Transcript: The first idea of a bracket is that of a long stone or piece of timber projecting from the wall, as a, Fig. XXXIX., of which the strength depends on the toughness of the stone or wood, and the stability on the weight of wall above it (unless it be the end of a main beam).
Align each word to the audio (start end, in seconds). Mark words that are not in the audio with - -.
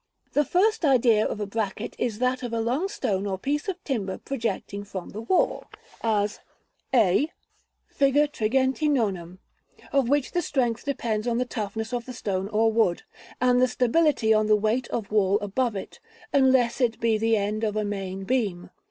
The 0.33 0.43
first 0.43 0.83
idea 0.83 1.27
of 1.27 1.39
a 1.39 1.45
bracket 1.45 1.95
is 1.99 2.17
that 2.17 2.41
of 2.41 2.53
a 2.53 2.59
long 2.59 2.87
stone 2.89 3.27
or 3.27 3.37
piece 3.37 3.67
of 3.67 3.83
timber 3.83 4.17
projecting 4.17 4.83
from 4.83 5.09
the 5.11 5.21
wall, 5.21 5.65
as 6.01 6.39
a, 6.91 7.29
Fig. 7.87 8.15
XXXIX., 8.15 9.37
of 9.93 10.09
which 10.09 10.31
the 10.31 10.41
strength 10.41 10.85
depends 10.85 11.27
on 11.27 11.37
the 11.37 11.45
toughness 11.45 11.93
of 11.93 12.07
the 12.07 12.13
stone 12.13 12.47
or 12.47 12.71
wood, 12.71 13.03
and 13.39 13.61
the 13.61 13.67
stability 13.67 14.33
on 14.33 14.47
the 14.47 14.55
weight 14.55 14.87
of 14.87 15.11
wall 15.11 15.39
above 15.39 15.75
it 15.75 15.99
(unless 16.33 16.81
it 16.81 16.99
be 16.99 17.19
the 17.19 17.37
end 17.37 17.63
of 17.63 17.75
a 17.75 17.85
main 17.85 18.23
beam). 18.23 18.71